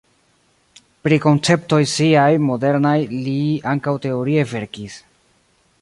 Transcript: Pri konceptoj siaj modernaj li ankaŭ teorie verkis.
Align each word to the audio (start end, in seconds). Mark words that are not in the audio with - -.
Pri 1.07 1.19
konceptoj 1.25 1.79
siaj 1.91 2.27
modernaj 2.47 2.97
li 3.27 3.37
ankaŭ 3.75 3.95
teorie 4.07 4.49
verkis. 4.57 4.99